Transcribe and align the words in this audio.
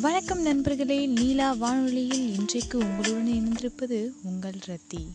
வணக்கம் 0.00 0.42
நண்பர்களே 0.42 1.06
நீலா 1.06 1.52
வானொலியில் 1.52 2.38
இன்றைக்கு 2.38 2.78
உங்களுடன் 2.78 3.26
இணைந்திருப்பது 3.26 4.10
உங்கள் 4.22 4.54
ரத்தி. 4.66 5.06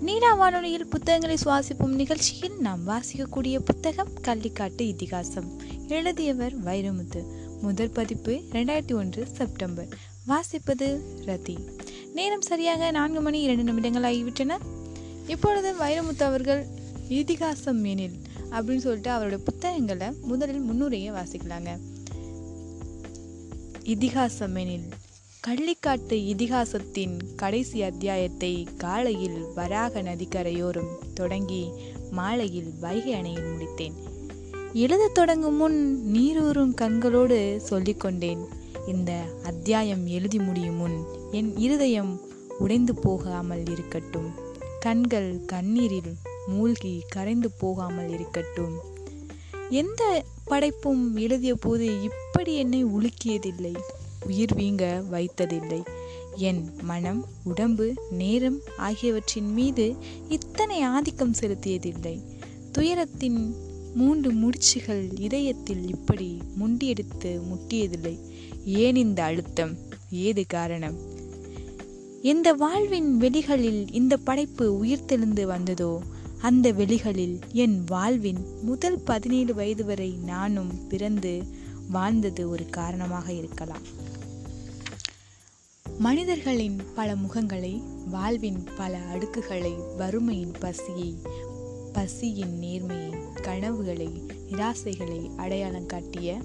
நீலா 0.00 0.34
வானொலியில் 0.34 0.86
புத்தகங்களை 0.86 1.36
சுவாசிப்போம் 1.44 1.94
நிகழ்ச்சியில் 1.94 2.58
நாம் 2.58 2.86
வாசிக்கக்கூடிய 2.86 3.58
புத்தகம் 3.58 4.08
கள்ளிக்காட்டு 4.22 4.80
இதிகாசம். 4.80 5.60
எழுதியவர் 5.88 6.64
வைரமுத்து. 6.64 7.24
முதல் 7.60 7.90
பதிப்பு 7.90 8.40
ரெண்டாயிரத்தி 8.52 8.94
ஒன்று 8.94 9.26
செப்டம்பர். 9.26 9.88
வாசிப்பது 10.28 11.00
ரதி 11.26 11.56
நேரம் 12.14 12.42
சரியாக 12.42 12.90
நான்கு 12.90 13.20
மணி 13.20 13.40
இரண்டு 13.40 13.62
நிமிடங்கள் 13.62 14.16
ஆகிவிட்டன. 14.16 14.58
இப்பொழுது 15.26 15.74
வைரமுத்து 15.74 16.22
அவர்கள் 16.22 16.66
இதிகாசம் 17.08 17.84
எனில் 17.84 18.20
அப்படின்னு 18.50 18.76
சொல்லிட்டு 18.76 19.10
அவரோட 19.10 19.36
புத்தகங்களை 19.36 20.06
முதலில் 20.22 20.60
முன்னுரையை 20.60 21.14
வாசிக்கலாங்க. 21.14 21.78
இதிகாசமெனில் 23.84 24.90
கள்ளிக்காட்டு 25.46 26.16
இதிகாசத்தின் 26.32 27.18
கடைசி 27.36 27.82
அத்தியாயத்தை 27.82 28.66
காலையில் 28.76 29.44
வராக 29.54 30.02
நதிக்கரையோரம் 30.02 30.98
தொடங்கி 31.14 31.70
மாலையில் 32.10 32.72
வைகை 32.80 33.12
அணையில் 33.14 33.42
முடித்தேன். 33.42 33.92
எழுதத் 34.72 35.14
தொடங்கும் 35.14 35.54
முன் 35.54 36.02
நீரூறும் 36.12 36.74
கண்களோடு 36.74 37.60
சொல்லிக்கொண்டேன் 37.70 38.46
இந்த 38.86 39.22
அத்தியாயம் 39.44 40.06
எழுதி 40.06 40.38
முடியும் 40.38 40.76
முன் 40.76 41.04
என் 41.30 41.56
இருதயம் 41.56 42.20
உடைந்து 42.58 42.94
போகாமல் 42.94 43.64
இருக்கட்டும். 43.66 44.30
கண்கள் 44.80 45.40
கண்ணீரில் 45.46 46.14
மூழ்கி 46.46 47.02
கரைந்து 47.08 47.50
போகாமல் 47.50 48.10
இருக்கட்டும். 48.10 48.80
எந்த 49.70 50.24
படைப்பும் 50.52 51.16
எழுதிய 51.16 51.54
போது 51.54 52.02
இப்படி 52.02 52.54
என்னை 52.54 52.84
உலுக்கியதில்லை. 52.84 53.74
உயிர் 54.26 54.54
வீங்க 54.54 55.02
வைத்ததில்லை. 55.10 55.84
என் 56.36 56.70
மனம் 56.82 57.24
உடம்பு 57.44 57.94
நேரம் 58.10 58.60
ஆகியவற்றின் 58.76 59.52
மீது 59.52 59.96
இத்தனை 60.28 60.82
ஆதிக்கம் 60.82 61.34
செலுத்தியதில்லை. 61.40 62.20
துயரத்தின் 62.72 63.54
மூன்று 63.94 64.32
முடிச்சுகள் 64.32 65.20
இதயத்தில் 65.20 65.88
இப்படி 65.88 66.38
முண்டியெடுத்து 66.54 67.40
முட்டியதில்லை. 67.40 68.18
ஏன் 68.64 68.96
இந்த 68.96 69.22
அழுத்தம்? 69.22 69.76
ஏது 70.10 70.46
காரணம்? 70.46 70.98
எந்த 72.22 72.52
வாழ்வின் 72.52 73.20
வெளிகளில் 73.20 73.86
இந்த 73.90 74.16
படைப்பு 74.16 74.84
உயிர்த்தெழுந்து 74.84 75.42
வந்ததோ? 75.42 76.02
அந்த 76.42 76.72
வெளிகளில் 76.72 77.40
என் 77.52 77.84
வாழ்வின் 77.84 78.62
முதல் 78.62 78.98
பதினேழு 78.98 79.54
வயது 79.54 79.84
வரை 79.84 80.10
நானும் 80.10 80.88
பிறந்து 80.88 81.42
வாழ்ந்தது 81.90 82.48
ஒரு 82.48 82.66
காரணமாக 82.66 83.32
இருக்கலாம். 83.32 83.84
மனிதர்களின் 85.98 86.78
பல 86.94 87.14
முகங்களை 87.14 87.82
வாழ்வின் 88.10 88.64
பல 88.76 88.98
அடுக்குகளை 88.98 89.96
வறுமையின் 89.98 90.54
பசியை 90.60 91.18
பசியின் 91.92 92.54
நேர்மையை 92.60 93.40
கனவுகளை 93.40 94.22
நிராசைகளை 94.50 95.36
அடையாளம் 95.36 95.86
காட்டிய 95.86 96.42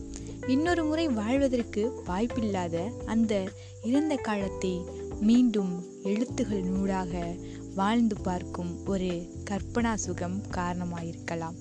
இன்னொரு 0.47 0.83
முறை 0.83 1.07
வாழ்வதற்கு 1.07 2.03
வாய்ப்பில்லாத 2.07 2.91
அந்த 3.05 3.49
இறந்த 3.83 4.15
காலத்தை 4.15 4.81
மீண்டும் 5.21 5.85
எழுத்துகள் 6.03 6.63
நூடாக 6.63 7.35
வாழ்ந்து 7.75 8.15
பார்க்கும் 8.21 8.85
ஒரு 8.85 9.35
கற்பனா 9.49 9.93
சுகம் 9.93 10.41
காரணமாயிருக்கலாம். 10.51 11.55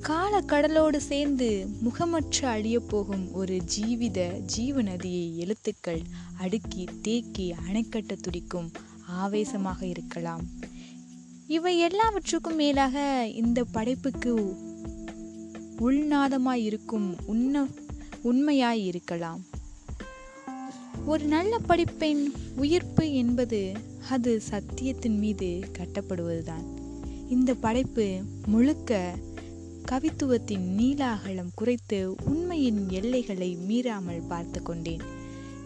கால 0.00 0.40
கடலோடு 0.40 1.00
சேர்ந்து 1.00 1.68
முகமற்று 1.84 2.44
அழிய 2.44 2.80
போகும் 2.80 3.32
ஒரு 3.32 3.60
ஜீவித 3.76 4.38
ஜீவ 4.38 4.82
நதியை 4.82 5.38
எழுத்துக்கள் 5.38 6.02
அடுக்கி 6.38 6.88
தேக்கி 7.02 7.54
அணைக்கட்ட 7.68 8.16
துடிக்கும் 8.16 8.70
ஆவேசமாக 9.06 9.86
இருக்கலாம். 9.86 10.46
இவை 11.46 11.78
எல்லாவற்றுக்கும் 11.78 12.54
மேலாக 12.54 13.26
இந்த 13.26 13.64
படைப்புக்கு 13.64 14.56
உள்நாதமாய் 15.78 16.62
இருக்கும் 16.62 17.16
உன்ன 17.26 17.66
உண்மையாய் 18.22 18.86
இருக்கலாம் 18.86 19.40
ஒரு 21.06 21.24
நல்ல 21.24 21.58
படிப்பெண் 21.68 22.24
உயிர்ப்பு 22.56 23.12
என்பது 23.12 23.72
அது 24.10 24.40
சத்தியத்தின் 24.50 25.18
மீது 25.18 25.60
கட்டப்படுவதுதான். 25.78 26.64
இந்த 27.28 27.54
படைப்பு 27.54 28.22
முழுக்க 28.46 29.14
கவித்துவத்தின் 29.92 30.66
நீலாகலம் 30.78 31.50
குறைத்து 31.54 32.14
உண்மையின் 32.24 32.90
எல்லைகளை 32.90 33.56
மீறாமல் 33.68 34.26
பார்த்து 34.28 34.62
கொண்டேன். 34.62 35.00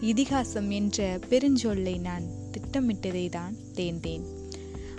இதிகாசம் 0.01 0.69
என்ற 0.69 1.19
பெருஞ்சொல்லை 1.29 1.99
நான் 1.99 2.23
திட்டமிட்டதை 2.51 3.29
தான் 3.29 3.55
தேர்ந்தேன். 3.73 4.25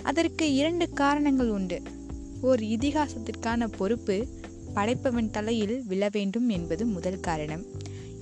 அதற்கு 0.03 0.55
இரண்டு 0.55 0.91
காரணங்கள் 0.91 1.49
உண்டு. 1.49 1.83
ஓர் 2.41 2.61
இதிகாசத்திற்கான 2.61 3.67
பொறுப்பு 3.77 4.27
படைப்பவன் 4.75 5.31
தலையில் 5.31 5.83
விழ 5.87 6.09
வேண்டும் 6.13 6.49
என்பது 6.49 6.87
முதல் 6.87 7.21
காரணம். 7.21 7.65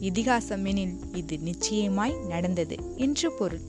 இதிகாசம் 0.00 0.64
எனில் 0.64 0.98
இது 1.12 1.38
நிச்சயமாய் 1.38 2.14
நடந்தது 2.28 2.76
என்று 2.96 3.32
பொருள். 3.32 3.60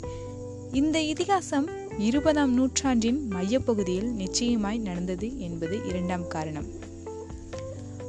இந்த 0.72 1.02
இதிகாசம் 1.02 1.70
இருபதாம் 1.98 2.54
நூற்றாண்டின் 2.54 3.28
மையப்பகுதியில் 3.32 4.12
நிச்சயமாய் 4.12 4.78
நடந்தது 4.78 5.40
என்பது 5.40 5.86
இரண்டாம் 5.88 6.28
காரணம். 6.28 6.66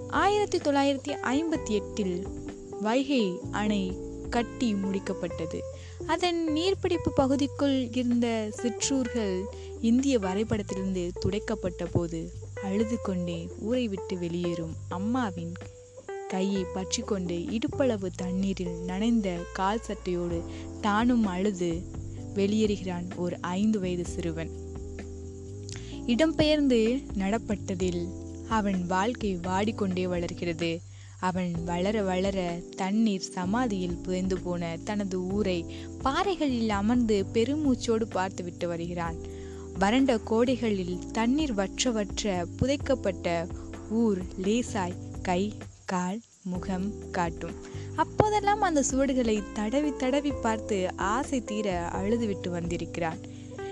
ஆயிரத்தி 0.09 0.59
தொள்ளாயிரத்தி 0.59 1.16
ஐம்பத்தி 1.22 1.71
எட்டில் 1.71 2.26
வைகை 2.81 3.38
அணை 3.50 3.99
கட்டி 4.31 4.75
முடிக்கப்பட்டது. 4.75 5.59
அதன் 6.06 6.49
நீர்பிடிப்பு 6.55 7.09
பகுதிக்குள் 7.15 7.88
இருந்த 7.93 8.49
சிற்றூர்கள் 8.50 9.44
இந்திய 9.81 10.19
வரைபடத்திலிருந்து 10.19 11.10
துடைக்கப்பட்ட 11.21 11.84
போது 11.84 12.32
அழுது 12.62 12.99
கொண்டே 13.03 13.49
ஊரை 13.60 13.88
விட்டு 13.88 14.19
வெளியேறும் 14.19 14.75
அம்மாவின் 14.88 15.53
கையை 16.28 16.64
பற்றி 16.75 17.03
கொண்டு 17.03 17.34
இடுப்பளவு 17.34 18.09
தண்ணீரில் 18.16 18.76
நனைந்த 18.87 19.28
கால் 19.53 19.82
சட்டையோடு 19.87 20.38
தானும் 20.81 21.26
அழுது 21.26 21.70
வெளியேறுகிறான் 22.34 23.16
ஒரு 23.16 23.37
ஐந்து 23.41 23.81
வயது 23.81 24.04
சிறுவன். 24.04 24.50
இடம்பெயர்ந்து 26.06 27.03
நடப்பட்டதில் 27.14 28.03
அவன் 28.48 28.87
வாழ்க்கை 28.87 29.37
வாடிக்கொண்டே 29.37 30.04
வளர்கிறது. 30.09 30.81
அவன் 31.20 31.53
வளர 31.64 32.03
வளர 32.03 32.58
தண்ணீர் 32.76 33.31
சமாதியில் 33.37 33.97
புதைந்து 33.97 34.38
போன 34.38 34.76
தனது 34.84 35.19
ஊரை 35.28 35.64
பாறைகளில் 36.03 36.69
அமர்ந்து 36.69 37.26
பெருமூச்சோடு 37.32 38.04
பார்த்துவிட்டு 38.10 38.69
வருகிறான். 38.69 39.19
வறண்ட 39.78 40.19
கோடைகளில் 40.19 40.98
தண்ணீர் 41.12 41.54
வற்ற 41.54 41.91
வற்ற 41.91 42.47
புதைக்கப்பட்ட 42.58 43.47
ஊர் 43.91 44.19
லேசாய் 44.43 45.00
கை 45.22 45.53
கால் 45.87 46.21
முகம் 46.43 46.87
காட்டும். 47.11 47.55
அப்போதெல்லாம் 47.97 48.61
அந்த 48.61 48.81
சுவடுகளை 48.91 49.43
தடவி 49.53 49.91
தடவி 49.97 50.33
பார்த்து 50.45 50.79
ஆசை 50.97 51.39
தீர 51.45 51.91
அழுதுவிட்டு 51.93 52.49
வந்திருக்கிறான் 52.49 53.21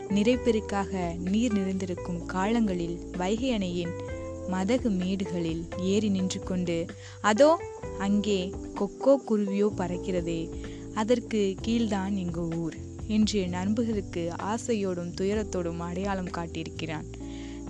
நிறைப்பெருக்காக 0.09 0.93
நீர் 1.31 1.53
நிறைந்திருக்கும் 1.53 2.21
காலங்களில் 2.27 2.97
வைகை 3.17 3.51
அணையின் 3.53 3.95
மதகு 4.51 4.91
மேடுகளில் 4.91 5.63
ஏறி 5.83 6.09
நின்று 6.09 6.41
கொண்டு 6.43 6.87
அதோ 7.21 7.51
அங்கே 7.99 8.41
கொக்கோ 8.81 9.15
குருவியோ 9.29 9.69
பறக்கிறதே 9.77 10.41
அதற்கு 10.95 11.43
கீழ்தான் 11.67 12.15
எங்கள் 12.15 12.53
ஊர் 12.57 12.77
என்று 13.07 13.41
நண்பர்களுக்கு 13.49 14.33
ஆசையோடும் 14.53 15.15
துயரத்தோடும் 15.21 15.83
அடையாளம் 15.89 16.34
காட்டியிருக்கிறான். 16.37 17.09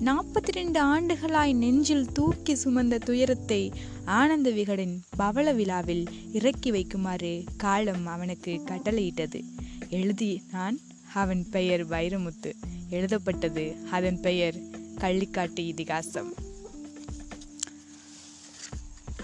நாற்பத்தி 0.01 0.51
ரெண்டு 0.51 0.81
ஆண்டுகளாய் 0.81 1.53
நெஞ்சில் 1.53 2.13
தூக்கி 2.13 2.55
சுமந்த 2.55 2.99
துயரத்தை 2.99 3.73
ஆனந்த 4.05 4.51
விகடன் 4.51 5.03
பவள 5.17 5.53
விழாவில் 5.53 6.09
இறக்கி 6.33 6.71
வைக்குமாறு 6.71 7.45
காலம் 7.57 8.07
அவனுக்கு 8.07 8.63
கட்டளையிட்டது. 8.65 9.45
எழுதி 9.89 10.43
நான் 10.53 10.81
அவன் 11.15 11.47
பெயர் 11.51 11.89
வைரமுத்து. 11.89 12.53
எழுதப்பட்டது 12.91 13.77
அதன் 13.91 14.21
பெயர் 14.21 14.55
கள்ளிக்காட்டு 14.99 15.59
இதிகாசம். 15.59 16.35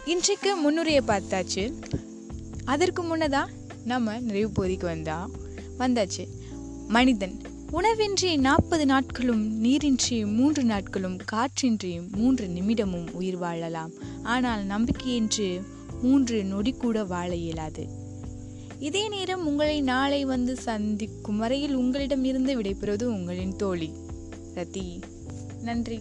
இன்றைக்கு 0.05 0.57
முன்னுரையை 0.57 1.03
பார்த்தாச்சு. 1.07 1.73
அதற்கு 2.65 3.17
முன்னதா 3.17 3.47
நம்ம 3.85 4.19
நிறைவு 4.19 4.51
பகுதிக்கு 4.51 4.87
வந்தா 4.87 5.29
வந்தாச்சு. 5.79 6.27
மனிதன் 6.89 7.41
உணவின்றி 7.73 8.37
நாற்பது 8.37 8.87
நாட்களும் 8.87 9.59
நீரின்றி 9.59 10.25
மூன்று 10.25 10.65
நாட்களும் 10.65 11.19
காற்றின்றி 11.33 12.11
மூன்று 12.11 12.47
நிமிடமும் 12.47 13.13
உயிர் 13.13 13.37
வாழலாம். 13.37 13.91
ஆனால் 14.23 14.67
நம்பிக்கையின்றி 14.67 15.63
மூன்று 16.03 16.45
நொடி 16.45 16.73
கூட 16.73 17.05
வாழ 17.05 17.35
இயலாது. 17.35 17.89
இதே 18.79 19.09
நேரம் 19.09 19.47
உங்களை 19.47 19.81
நாளை 19.81 20.25
வந்து 20.25 20.57
சந்திக்கும் 20.57 21.39
வரையில் 21.39 21.75
உங்களிடம் 21.75 22.25
இருந்து 22.25 22.61
விடைபெறுவது 22.61 23.05
உங்களின் 23.05 23.57
தோழி 23.57 23.91
ரதி. 24.55 25.03
நன்றி. 25.63 26.01